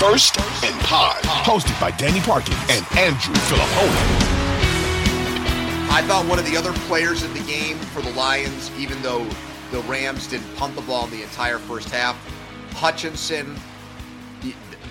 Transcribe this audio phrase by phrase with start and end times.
[0.00, 4.30] First and Pod, hosted by Danny Parkin and Andrew Fillipponi.
[5.90, 9.28] I thought one of the other players in the game for the Lions, even though
[9.70, 12.16] the Rams didn't punt the ball in the entire first half,
[12.72, 13.54] Hutchinson.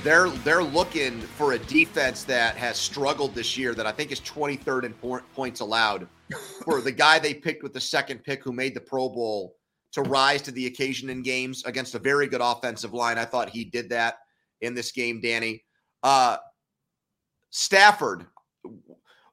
[0.03, 3.73] They're they're looking for a defense that has struggled this year.
[3.73, 4.93] That I think is 23rd in
[5.33, 6.07] points allowed
[6.63, 9.55] for the guy they picked with the second pick who made the Pro Bowl
[9.93, 13.17] to rise to the occasion in games against a very good offensive line.
[13.17, 14.19] I thought he did that
[14.61, 15.63] in this game, Danny.
[16.03, 16.37] Uh,
[17.49, 18.25] Stafford,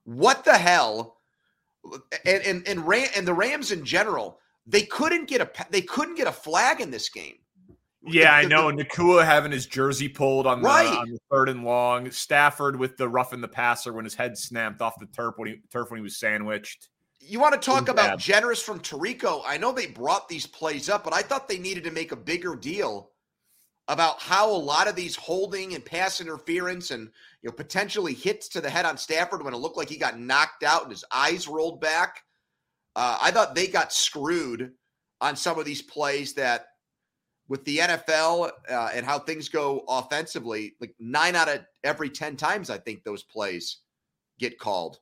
[0.04, 1.18] what the hell?
[2.24, 6.16] And and and, Ram, and the Rams in general, they couldn't get a they couldn't
[6.16, 7.36] get a flag in this game.
[8.08, 8.70] Yeah, I The- the- know.
[8.72, 10.86] Nacua having his jersey pulled on the, Right.
[10.86, 12.10] on the third and long.
[12.10, 15.56] Stafford with the roughing the passer when his head snapped off the turf when he
[15.72, 16.88] turf when he was sandwiched.
[17.20, 18.18] You want to talk about bad.
[18.20, 19.42] generous from Tirico?
[19.44, 22.16] I know they brought these plays up, but I thought they needed to make a
[22.16, 23.10] bigger deal
[23.88, 27.08] about how a lot of these holding and pass interference and
[27.42, 30.18] you know potentially hits to the head on Stafford when it looked like he got
[30.18, 32.22] knocked out and his eyes rolled back.
[32.94, 34.72] Uh, I thought they got screwed
[35.20, 36.66] on some of these plays that
[37.48, 42.36] with the NFL uh, and how things go offensively, like nine out of every 10
[42.36, 43.78] times, I think those plays
[44.38, 44.98] get called.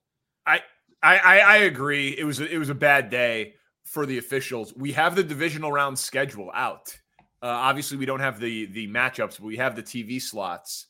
[0.47, 0.61] I,
[1.03, 2.17] I I agree.
[2.19, 4.75] It was it was a bad day for the officials.
[4.75, 6.97] We have the divisional round schedule out.
[7.45, 10.87] Uh, obviously, we don't have the the matchups, but we have the TV slots.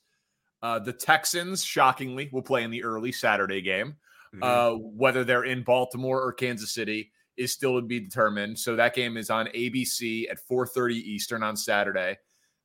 [0.63, 3.97] Uh, the Texans, shockingly, will play in the early Saturday game.
[4.41, 8.59] Uh, whether they're in Baltimore or Kansas City is still to be determined.
[8.59, 12.19] So that game is on ABC at 4:30 Eastern on Saturday.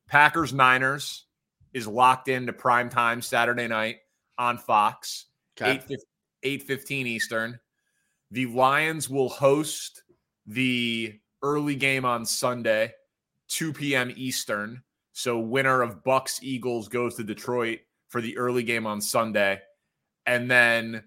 [0.08, 1.26] Packers Niners
[1.72, 3.98] is locked into prime time Saturday night
[4.38, 5.26] on Fox.
[5.60, 5.80] Okay.
[6.42, 7.60] 8 8:15 Eastern.
[8.30, 10.04] The Lions will host
[10.46, 12.92] the early game on Sunday,
[13.50, 14.12] 2 p.m.
[14.16, 14.82] Eastern.
[15.12, 19.60] So winner of Bucks Eagles goes to Detroit for the early game on Sunday.
[20.26, 21.04] And then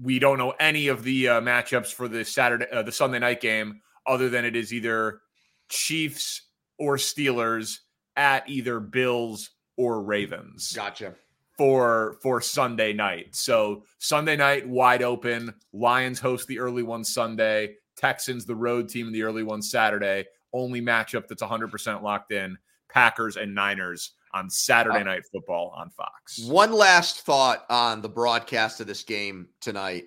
[0.00, 3.40] we don't know any of the uh, matchups for the Saturday uh, the Sunday night
[3.40, 5.20] game other than it is either
[5.68, 6.42] Chiefs
[6.78, 7.78] or Steelers
[8.16, 11.14] at either Bills or Ravens Gotcha.
[11.56, 13.34] for for Sunday night.
[13.34, 15.54] So Sunday night wide open.
[15.72, 17.76] Lions host the early one Sunday.
[17.96, 20.26] Texans the road team in the early one Saturday.
[20.52, 22.56] Only matchup that's 100% locked in.
[22.88, 26.40] Packers and Niners on Saturday Uh, night football on Fox.
[26.40, 30.04] One last thought on the broadcast of this game tonight.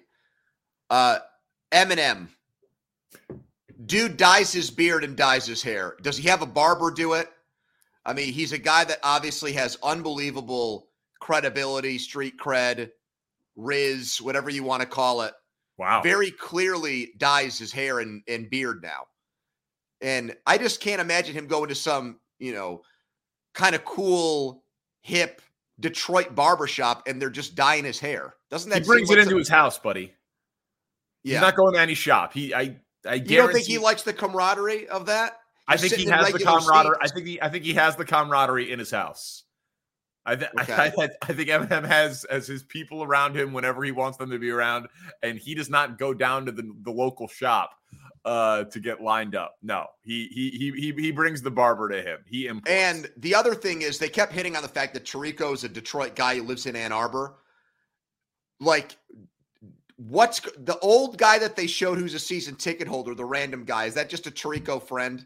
[0.90, 1.20] Uh
[1.72, 2.28] Eminem.
[3.86, 5.96] Dude dyes his beard and dyes his hair.
[6.02, 7.30] Does he have a barber do it?
[8.06, 10.90] I mean, he's a guy that obviously has unbelievable
[11.20, 12.92] credibility, street cred,
[13.56, 15.34] riz, whatever you want to call it.
[15.78, 16.02] Wow.
[16.02, 19.06] Very clearly dyes his hair and, and beard now.
[20.04, 22.82] And I just can't imagine him going to some, you know,
[23.54, 24.64] kind of cool,
[25.02, 25.42] hip
[25.80, 28.36] Detroit barbershop and they're just dyeing his hair.
[28.52, 30.14] Doesn't that he brings it into his house, buddy.
[31.24, 31.36] Yeah.
[31.36, 32.34] He's not going to any shop.
[32.34, 32.78] He I
[33.08, 35.40] I you don't think he likes the camaraderie of that?
[35.68, 36.98] I think he has the camaraderie.
[37.02, 39.44] I think he I think he has the camaraderie in his house.
[40.26, 40.74] I, th- Okay.
[40.74, 44.30] I, I, I think Eminem has as his people around him whenever he wants them
[44.32, 44.88] to be around,
[45.22, 47.72] and he does not go down to the, the local shop
[48.26, 49.56] uh, to get lined up.
[49.62, 52.20] No, he he he he he brings the barber to him.
[52.26, 52.72] He imports.
[52.72, 55.70] And the other thing is they kept hitting on the fact that Tirico is a
[55.70, 57.36] Detroit guy who lives in Ann Arbor.
[58.60, 58.96] Like,
[59.98, 63.86] what's the old guy that they showed who's a season ticket holder, the random guy?
[63.86, 65.26] Is that just a Tirico friend?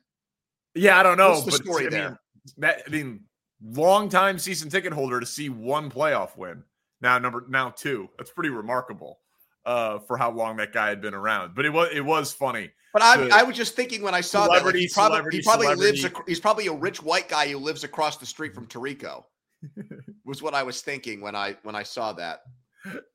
[0.74, 1.32] yeah, I don't know.
[1.32, 2.10] What's the but story I there?
[2.10, 2.18] Mean,
[2.58, 3.22] that I mean,
[3.64, 6.64] long time season ticket holder to see one playoff win.
[7.00, 8.10] Now number now two.
[8.18, 9.20] That's pretty remarkable
[9.68, 11.54] uh, for how long that guy had been around.
[11.54, 12.72] But it was it was funny.
[12.94, 15.44] But I, The- I was just thinking when I saw that, like, he probably, he
[15.44, 16.04] probably lives.
[16.04, 19.26] ac- He's probably a rich white guy who lives across the street from Tirico.
[20.26, 22.40] was what I was thinking when I when I saw that.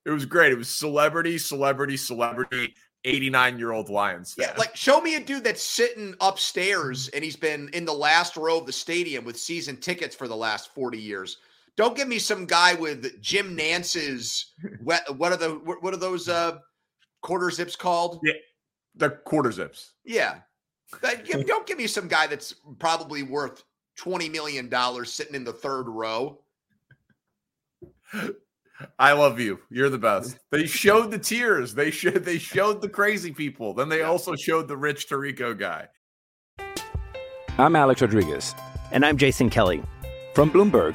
[0.05, 0.53] It was great.
[0.53, 4.49] It was celebrity, celebrity, celebrity, 89 year old Lions fan.
[4.51, 8.37] Yeah, like show me a dude that's sitting upstairs and he's been in the last
[8.37, 11.39] row of the stadium with season tickets for the last 40 years.
[11.77, 14.53] Don't give me some guy with Jim Nantz's
[14.83, 16.59] what what are the what what are those uh
[17.23, 18.21] quarter zips called?
[18.23, 18.35] Yeah.
[18.95, 19.93] the quarter zips.
[20.05, 20.41] Yeah.
[21.01, 23.65] That- give- don't give me some guy that's probably worth
[23.97, 26.39] 20 million dollars sitting in the third row.
[28.99, 29.61] I love you.
[29.71, 30.39] You're the best.
[30.51, 31.75] They showed the tears.
[31.75, 33.73] They showed they showed the crazy people.
[33.73, 35.89] Then they also showed the rich Tirico guy.
[37.59, 38.55] I'm Alex Rodriguez.
[38.91, 39.83] And I'm Jason Kelly.
[40.35, 40.95] From Bloomberg,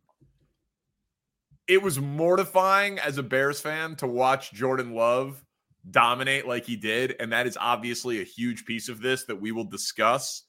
[1.67, 5.43] It was mortifying as a Bears fan to watch Jordan Love
[5.89, 9.51] dominate like he did, and that is obviously a huge piece of this that we
[9.51, 10.43] will discuss.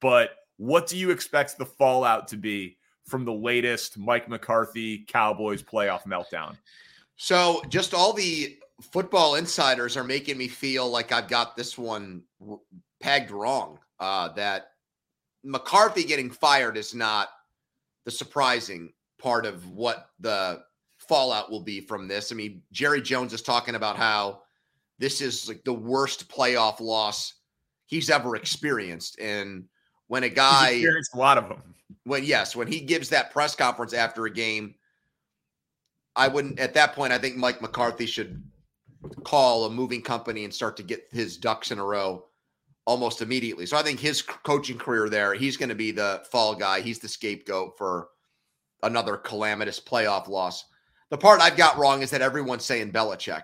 [0.00, 5.62] But what do you expect the fallout to be from the latest Mike McCarthy Cowboys
[5.62, 6.56] playoff meltdown?
[7.16, 12.22] So, just all the football insiders are making me feel like I've got this one
[13.00, 13.78] pegged wrong.
[14.00, 14.72] Uh, that
[15.44, 17.28] McCarthy getting fired is not
[18.04, 18.92] the surprising
[19.24, 20.62] part of what the
[20.98, 22.30] fallout will be from this.
[22.30, 24.42] I mean, Jerry Jones is talking about how
[24.98, 27.32] this is like the worst playoff loss
[27.86, 29.18] he's ever experienced.
[29.18, 29.64] And
[30.08, 31.74] when a He's guy experienced a lot of them.
[32.04, 34.74] when yes, when he gives that press conference after a game,
[36.14, 37.14] I wouldn't at that point.
[37.14, 38.42] I think Mike McCarthy should
[39.24, 42.26] call a moving company and start to get his ducks in a row
[42.84, 43.64] almost immediately.
[43.64, 46.82] So I think his coaching career there, he's going to be the fall guy.
[46.82, 48.08] He's the scapegoat for
[48.84, 50.64] another calamitous playoff loss.
[51.10, 53.42] The part I've got wrong is that everyone's saying Belichick.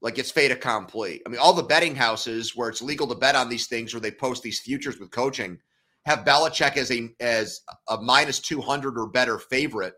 [0.00, 1.22] Like it's fait accompli.
[1.26, 4.00] I mean, all the betting houses where it's legal to bet on these things, where
[4.00, 5.58] they post these futures with coaching,
[6.06, 9.94] have Belichick as a as a minus two hundred or better favorite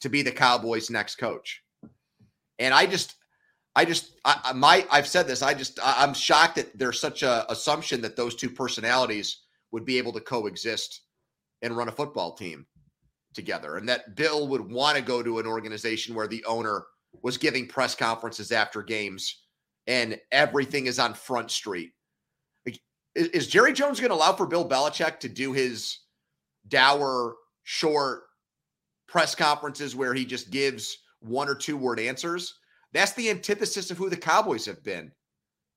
[0.00, 1.62] to be the Cowboys' next coach.
[2.58, 3.14] And I just,
[3.76, 5.42] I just, I, my, I've said this.
[5.42, 9.84] I just, I, I'm shocked that there's such a assumption that those two personalities would
[9.84, 11.02] be able to coexist
[11.62, 12.66] and run a football team
[13.38, 16.86] together, and that Bill would want to go to an organization where the owner
[17.22, 19.44] was giving press conferences after games
[19.86, 21.92] and everything is on Front Street.
[22.66, 22.80] Like,
[23.14, 26.00] Is, is Jerry Jones going to allow for Bill Belichick to do his
[26.66, 28.22] dour, short
[29.06, 32.58] press conferences where he just gives one or two word answers?
[32.92, 35.12] That's the antithesis of who the Cowboys have been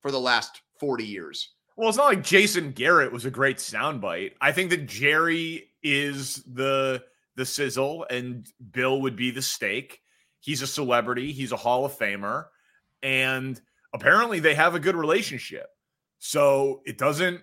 [0.02, 1.54] for the last 40 years.
[1.78, 4.34] Well, it's not like Jason Garrett was a great soundbite.
[4.42, 7.04] I think that Jerry is the
[7.41, 10.01] the sizzle and Bill would be the steak.
[10.41, 12.45] He's a celebrity, he's a Hall of Famer,
[13.01, 13.59] and
[13.95, 15.65] apparently they have a good relationship.
[16.19, 17.41] So it doesn't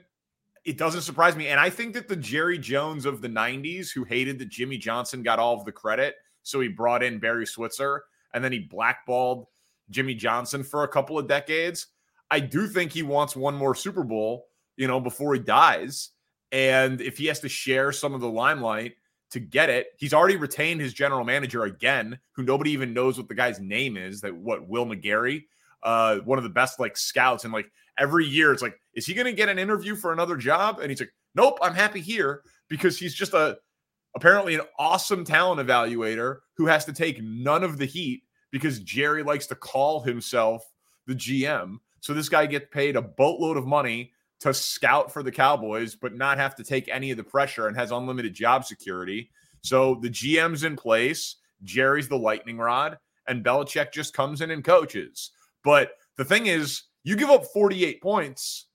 [0.64, 1.48] it doesn't surprise me.
[1.48, 5.24] And I think that the Jerry Jones of the 90s, who hated that Jimmy Johnson
[5.24, 6.14] got all of the credit,
[6.44, 9.46] so he brought in Barry Switzer and then he blackballed
[9.90, 11.88] Jimmy Johnson for a couple of decades.
[12.30, 14.46] I do think he wants one more Super Bowl,
[14.76, 16.10] you know, before he dies.
[16.52, 18.94] And if he has to share some of the limelight
[19.30, 23.28] to get it, he's already retained his general manager again, who nobody even knows what
[23.28, 24.20] the guy's name is.
[24.20, 25.44] That what Will McClay,
[25.82, 29.14] uh, one of the best like scouts, and like every year it's like, is he
[29.14, 30.78] going to get an interview for another job?
[30.80, 33.58] And he's like, nope, I'm happy here because he's just a
[34.14, 39.22] apparently an awesome talent evaluator who has to take none of the heat because Jerry
[39.22, 40.64] likes to call himself
[41.06, 41.76] the GM.
[42.00, 46.14] So this guy gets paid a boatload of money to scout for the Cowboys, but
[46.14, 49.30] not have to take any of the pressure and has unlimited job security.
[49.62, 54.62] So the GM's in place, Jerry's the lightning rod, and Belichick just comes in and
[54.64, 55.32] coaches.
[55.64, 58.66] But the thing is, you give up 48 points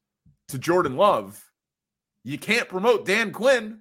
[0.50, 1.42] to Jordan Love,
[2.24, 3.80] you can't promote Dan Quinn.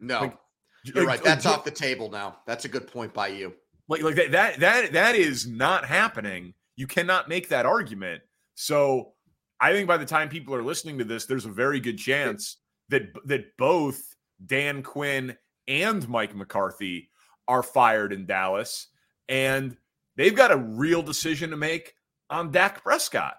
[0.00, 0.38] No, Like,
[0.84, 1.22] you're like- right.
[1.24, 2.38] That's like- off the table now.
[2.46, 3.54] That's a good point by you.
[3.88, 6.54] like like that that that that is not happening.
[6.76, 8.22] You cannot make that argument.
[8.54, 9.14] So
[9.60, 12.56] I think by the time people are listening to this, there's a very good chance
[12.88, 14.14] that that both
[14.44, 15.36] Dan Quinn
[15.68, 17.10] and Mike McCarthy
[17.46, 18.88] are fired in Dallas,
[19.28, 19.76] and
[20.16, 21.94] they've got a real decision to make
[22.30, 23.36] on Dak Prescott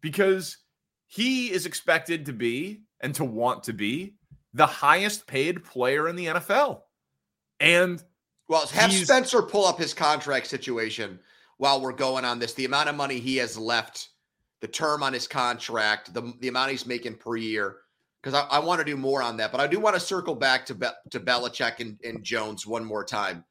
[0.00, 0.58] because
[1.06, 4.16] he is expected to be and to want to be
[4.54, 6.82] the highest paid player in the NFL.
[7.60, 8.02] And
[8.48, 11.18] Well, have Spencer pull up his contract situation
[11.58, 12.54] while we're going on this.
[12.54, 14.08] The amount of money he has left,
[14.62, 17.76] the term on his contract, the, the amount he's making per year.
[18.22, 20.36] Because I, I want to do more on that, but I do want to circle
[20.36, 23.44] back to Be- to Belichick and, and Jones one more time.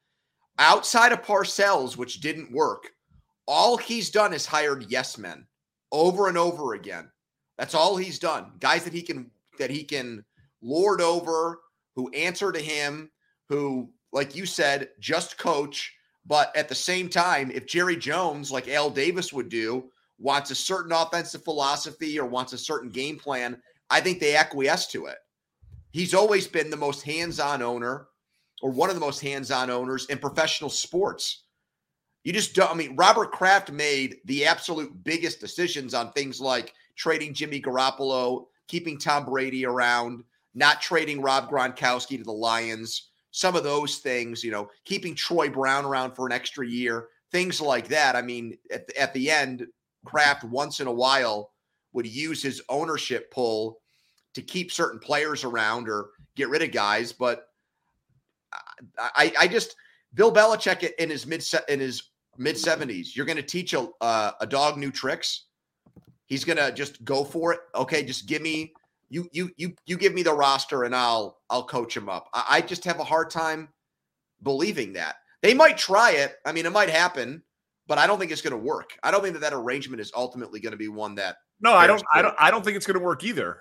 [0.58, 2.90] Outside of Parcells, which didn't work,
[3.46, 5.46] all he's done is hired yes men
[5.92, 7.12] over and over again.
[7.58, 8.54] That's all he's done.
[8.60, 10.24] Guys that he can that he can
[10.62, 11.60] lord over,
[11.96, 13.12] who answer to him,
[13.50, 15.94] who, like you said, just coach
[16.26, 19.91] But at the same time, if Jerry Jones, like Al Davis would do,
[20.22, 24.88] wants a certain offensive philosophy or wants a certain game plan, I think they acquiesce
[24.88, 25.18] to it.
[25.92, 28.08] He's always been the most hands on owner
[28.62, 31.44] or one of the most hands on owners in professional sports.
[32.24, 36.74] You just don't, I mean, Robert Kraft made the absolute biggest decisions on things like
[36.96, 40.24] trading Jimmy Garoppolo, keeping Tom Brady around,
[40.54, 45.50] not trading Rob Gronkowski to the Lions, some of those things, you know, keeping Troy
[45.50, 48.16] Brown around for an extra year, things like that.
[48.16, 49.66] I mean, at at the end,
[50.06, 51.52] Kraft once in a while
[51.94, 53.80] would use his ownership pull
[54.34, 57.12] to keep certain players around or get rid of guys.
[57.12, 57.48] But
[58.98, 59.76] I, I just
[60.14, 64.32] Bill Belichick in his mid in his mid seventies, you're going to teach a uh,
[64.40, 65.46] a dog new tricks.
[66.26, 67.60] He's going to just go for it.
[67.76, 68.74] Okay, just give me
[69.10, 72.30] you you you you give me the roster and I'll I'll coach him up.
[72.34, 73.70] I, I just have a hard time
[74.44, 76.36] believing that they might try it.
[76.46, 77.44] I mean, it might happen,
[77.88, 78.92] but I don't think it's going to work.
[79.04, 81.86] I don't think that that arrangement is ultimately going to be one that no, I
[81.86, 82.04] don't.
[82.12, 82.36] I don't.
[82.40, 83.60] I don't think it's going to work either.